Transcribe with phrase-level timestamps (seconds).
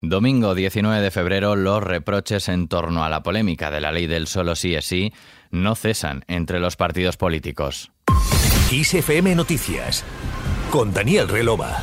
[0.00, 4.28] Domingo 19 de febrero, los reproches en torno a la polémica de la ley del
[4.28, 5.12] solo sí es sí
[5.50, 7.90] no cesan entre los partidos políticos.
[9.34, 10.04] Noticias
[10.70, 11.82] con Daniel Relova.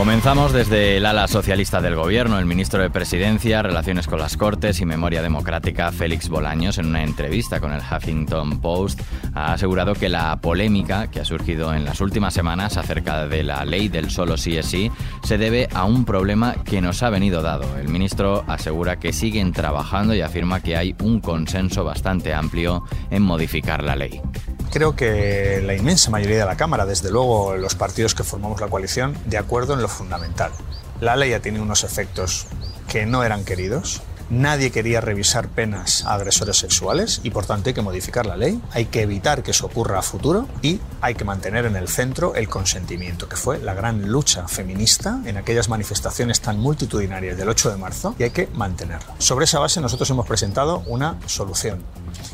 [0.00, 2.38] Comenzamos desde el ala socialista del gobierno.
[2.38, 7.02] El ministro de Presidencia, Relaciones con las Cortes y Memoria Democrática, Félix Bolaños, en una
[7.02, 9.02] entrevista con el Huffington Post,
[9.34, 13.62] ha asegurado que la polémica que ha surgido en las últimas semanas acerca de la
[13.66, 14.90] ley del solo sí es sí
[15.22, 17.76] se debe a un problema que nos ha venido dado.
[17.76, 23.20] El ministro asegura que siguen trabajando y afirma que hay un consenso bastante amplio en
[23.20, 24.22] modificar la ley.
[24.70, 28.68] Creo que la inmensa mayoría de la Cámara, desde luego los partidos que formamos la
[28.68, 30.52] coalición, de acuerdo en lo fundamental.
[31.00, 32.46] La ley ya tiene unos efectos
[32.88, 37.74] que no eran queridos, Nadie quería revisar penas a agresores sexuales y por tanto hay
[37.74, 41.24] que modificar la ley, hay que evitar que eso ocurra a futuro y hay que
[41.24, 46.40] mantener en el centro el consentimiento, que fue la gran lucha feminista en aquellas manifestaciones
[46.40, 49.14] tan multitudinarias del 8 de marzo y hay que mantenerlo.
[49.18, 51.82] Sobre esa base nosotros hemos presentado una solución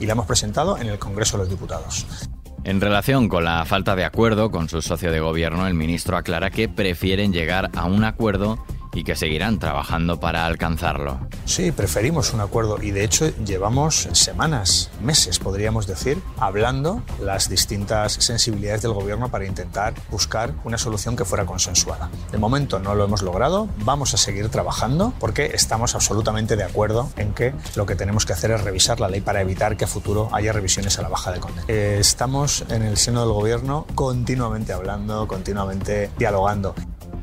[0.00, 2.06] y la hemos presentado en el Congreso de los Diputados.
[2.64, 6.50] En relación con la falta de acuerdo con su socio de gobierno, el ministro aclara
[6.50, 11.18] que prefieren llegar a un acuerdo y que seguirán trabajando para alcanzarlo.
[11.44, 18.12] Sí, preferimos un acuerdo y de hecho llevamos semanas, meses podríamos decir, hablando las distintas
[18.14, 22.10] sensibilidades del gobierno para intentar buscar una solución que fuera consensuada.
[22.30, 27.10] De momento no lo hemos logrado, vamos a seguir trabajando porque estamos absolutamente de acuerdo
[27.16, 29.88] en que lo que tenemos que hacer es revisar la ley para evitar que a
[29.88, 31.64] futuro haya revisiones a la baja de condena.
[31.68, 36.74] Eh, estamos en el seno del gobierno continuamente hablando, continuamente dialogando.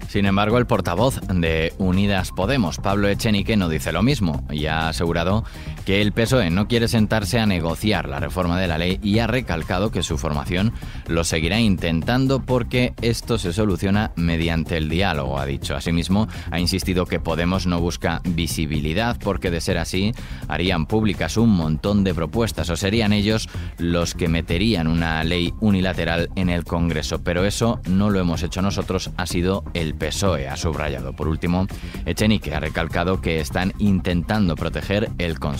[0.09, 4.87] Sin embargo, el portavoz de Unidas Podemos, Pablo Echenique, no dice lo mismo y ha
[4.87, 5.43] asegurado
[5.85, 9.27] que el PSOE no quiere sentarse a negociar la reforma de la ley y ha
[9.27, 10.73] recalcado que su formación
[11.05, 15.75] lo seguirá intentando porque esto se soluciona mediante el diálogo, ha dicho.
[15.75, 20.13] Asimismo, ha insistido que Podemos no busca visibilidad porque de ser así
[20.47, 23.47] harían públicas un montón de propuestas o serían ellos
[23.77, 27.21] los que meterían una ley unilateral en el Congreso.
[27.23, 31.13] Pero eso no lo hemos hecho nosotros, ha sido el PSOE, ha subrayado.
[31.13, 31.67] Por último,
[32.05, 35.59] Echenique ha recalcado que están intentando proteger el consenso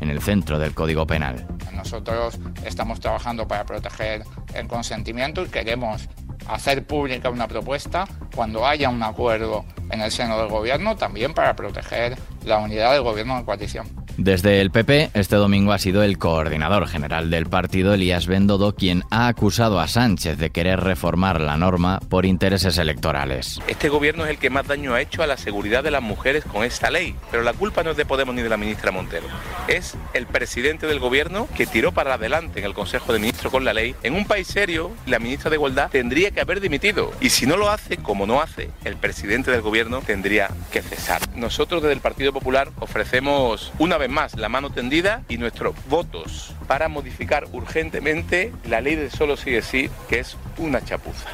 [0.00, 1.46] en el centro del Código Penal.
[1.74, 4.24] Nosotros estamos trabajando para proteger
[4.54, 6.08] el consentimiento y queremos
[6.48, 11.54] hacer pública una propuesta cuando haya un acuerdo en el seno del gobierno, también para
[11.54, 13.97] proteger la unidad del gobierno de coalición.
[14.18, 19.04] Desde el PP, este domingo ha sido el coordinador general del partido, Elías Bendodo, quien
[19.12, 23.60] ha acusado a Sánchez de querer reformar la norma por intereses electorales.
[23.68, 26.44] Este gobierno es el que más daño ha hecho a la seguridad de las mujeres
[26.44, 29.28] con esta ley, pero la culpa no es de Podemos ni de la ministra Montero.
[29.68, 33.64] Es el presidente del gobierno que tiró para adelante en el Consejo de Ministros con
[33.64, 33.94] la ley.
[34.02, 37.12] En un país serio, la ministra de Igualdad tendría que haber dimitido.
[37.20, 41.22] Y si no lo hace, como no hace, el presidente del gobierno tendría que cesar.
[41.36, 46.54] Nosotros desde el Partido Popular ofrecemos una vez más la mano tendida y nuestros votos
[46.66, 51.28] para modificar urgentemente la ley de solo sigue sí, que es una chapuza.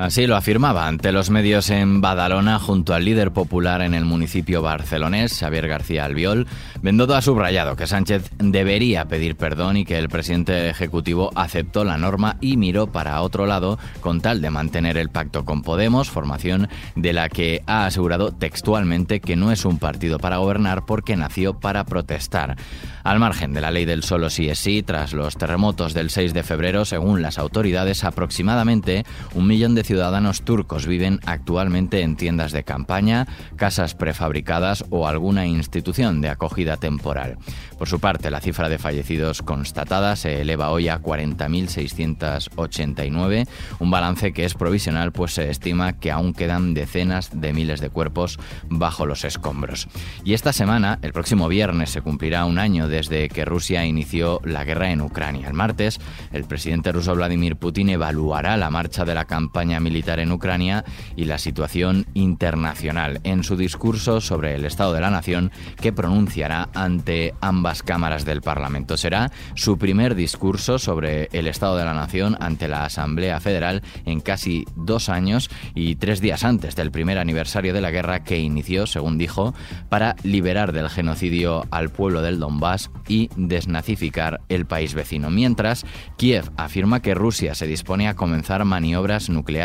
[0.00, 4.62] Así lo afirmaba ante los medios en Badalona junto al líder popular en el municipio
[4.62, 6.46] barcelonés, Xavier García Albiol.
[6.80, 11.98] Bendodo ha subrayado que Sánchez debería pedir perdón y que el presidente ejecutivo aceptó la
[11.98, 16.70] norma y miró para otro lado con tal de mantener el pacto con Podemos, formación
[16.96, 21.60] de la que ha asegurado textualmente que no es un partido para gobernar porque nació
[21.60, 22.56] para protestar.
[23.02, 26.32] Al margen de la ley del solo sí es sí, tras los terremotos del 6
[26.32, 32.52] de febrero, según las autoridades, aproximadamente un millón de ciudadanos turcos viven actualmente en tiendas
[32.52, 37.38] de campaña, casas prefabricadas o alguna institución de acogida temporal.
[37.76, 43.48] Por su parte, la cifra de fallecidos constatada se eleva hoy a 40.689,
[43.80, 47.90] un balance que es provisional pues se estima que aún quedan decenas de miles de
[47.90, 49.88] cuerpos bajo los escombros.
[50.22, 54.62] Y esta semana, el próximo viernes, se cumplirá un año desde que Rusia inició la
[54.62, 55.48] guerra en Ucrania.
[55.48, 55.98] El martes,
[56.30, 61.26] el presidente ruso Vladimir Putin evaluará la marcha de la campaña militar en Ucrania y
[61.26, 67.34] la situación internacional en su discurso sobre el Estado de la Nación que pronunciará ante
[67.40, 68.96] ambas cámaras del Parlamento.
[68.96, 74.20] Será su primer discurso sobre el Estado de la Nación ante la Asamblea Federal en
[74.20, 78.86] casi dos años y tres días antes del primer aniversario de la guerra que inició,
[78.86, 79.54] según dijo,
[79.88, 85.30] para liberar del genocidio al pueblo del Donbass y desnazificar el país vecino.
[85.30, 85.84] Mientras,
[86.16, 89.59] Kiev afirma que Rusia se dispone a comenzar maniobras nucleares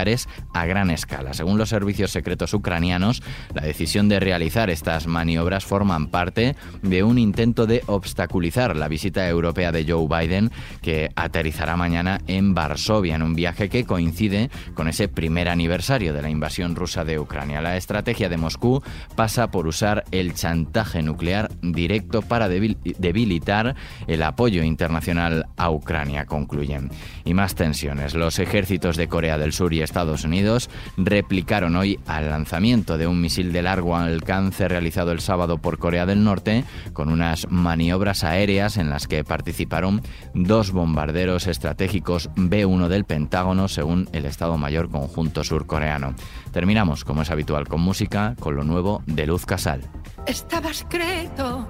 [0.53, 1.33] a gran escala.
[1.33, 3.21] Según los servicios secretos ucranianos,
[3.53, 9.27] la decisión de realizar estas maniobras forman parte de un intento de obstaculizar la visita
[9.27, 10.51] europea de Joe Biden,
[10.81, 16.21] que aterrizará mañana en Varsovia, en un viaje que coincide con ese primer aniversario de
[16.21, 17.61] la invasión rusa de Ucrania.
[17.61, 18.81] La estrategia de Moscú
[19.15, 23.75] pasa por usar el chantaje nuclear directo para debilitar
[24.07, 26.89] el apoyo internacional a Ucrania, concluyen.
[27.23, 28.13] Y más tensiones.
[28.13, 33.21] Los ejércitos de Corea del Sur y Estados Unidos replicaron hoy al lanzamiento de un
[33.21, 38.75] misil de largo alcance realizado el sábado por Corea del Norte con unas maniobras aéreas
[38.77, 40.01] en las que participaron
[40.33, 46.15] dos bombarderos estratégicos B-1 del Pentágono según el Estado Mayor Conjunto Surcoreano.
[46.51, 49.81] Terminamos, como es habitual, con música, con lo nuevo de Luz Casal.
[50.25, 51.67] Estaba escrito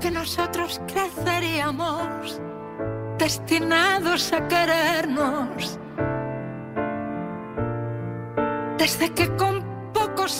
[0.00, 2.40] que nosotros creceríamos
[3.18, 5.78] destinados a querernos.
[8.78, 9.62] Desde que con
[9.92, 10.32] pocos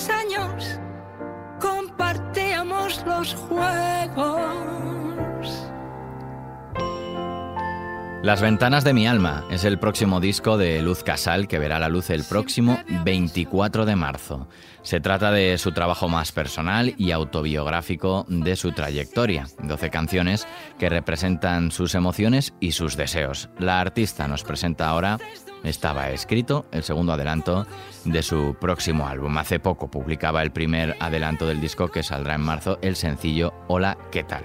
[8.25, 11.91] Las ventanas de mi alma es el próximo disco de Luz Casal que verá la
[11.91, 14.49] luz el próximo 24 de marzo.
[14.81, 20.49] Se trata de su trabajo más personal y autobiográfico de su trayectoria, 12 canciones
[20.79, 23.50] que representan sus emociones y sus deseos.
[23.59, 25.19] La artista nos presenta ahora
[25.62, 27.67] estaba escrito el segundo adelanto
[28.06, 29.37] de su próximo álbum.
[29.37, 33.99] Hace poco publicaba el primer adelanto del disco que saldrá en marzo, el sencillo Hola,
[34.11, 34.44] ¿qué tal?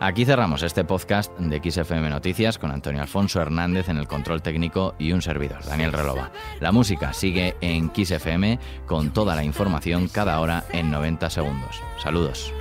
[0.00, 4.94] Aquí cerramos este podcast de XFM Noticias con Antonio Alfonso Hernández en el control técnico
[4.96, 6.30] y un servidor, Daniel Relova.
[6.60, 11.82] La música sigue en XFM con toda la información cada hora en 90 segundos.
[12.00, 12.52] Saludos.